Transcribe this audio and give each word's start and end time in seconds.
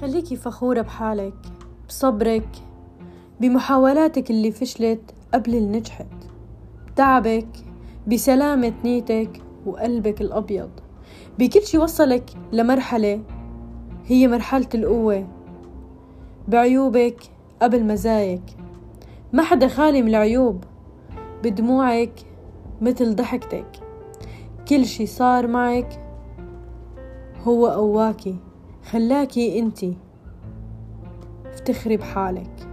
خليكي 0.00 0.36
فخورة 0.36 0.80
بحالك 0.80 1.34
بصبرك 1.88 2.48
بمحاولاتك 3.40 4.30
اللي 4.30 4.50
فشلت 4.52 5.14
قبل 5.34 5.54
اللي 5.54 5.78
نجحت 5.78 6.06
بتعبك 6.86 7.48
بسلامة 8.06 8.72
نيتك 8.84 9.42
وقلبك 9.66 10.20
الأبيض. 10.20 10.70
بكل 11.38 11.62
شي 11.62 11.78
وصلك 11.78 12.30
لمرحلة 12.52 13.22
هي 14.06 14.28
مرحلة 14.28 14.68
القوة. 14.74 15.28
بعيوبك 16.48 17.22
قبل 17.62 17.84
مزايك. 17.84 18.42
ما 19.32 19.42
حدا 19.42 19.68
خالي 19.68 20.02
من 20.02 20.08
العيوب. 20.08 20.64
بدموعك 21.44 22.20
مثل 22.80 23.14
ضحكتك. 23.14 23.66
كل 24.68 24.86
شي 24.86 25.06
صار 25.06 25.46
معك 25.46 26.06
هو 27.44 27.66
قواكي 27.66 28.36
خلاكي 28.90 29.58
انتي. 29.58 29.96
افتخري 31.46 31.96
بحالك. 31.96 32.68